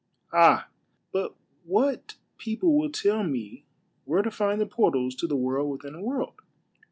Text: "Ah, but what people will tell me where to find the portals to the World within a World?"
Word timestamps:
"Ah, 0.33 0.67
but 1.11 1.35
what 1.63 2.15
people 2.39 2.75
will 2.75 2.89
tell 2.89 3.21
me 3.23 3.65
where 4.05 4.23
to 4.23 4.31
find 4.31 4.59
the 4.59 4.65
portals 4.65 5.13
to 5.13 5.27
the 5.27 5.35
World 5.37 5.69
within 5.69 5.93
a 5.93 6.01
World?" 6.01 6.41